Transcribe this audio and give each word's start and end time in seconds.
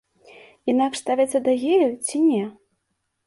Інакш 0.71 1.01
ставяцца 1.03 1.41
да 1.47 1.53
геяў 1.63 1.91
ці 2.07 2.17
не? 2.29 2.43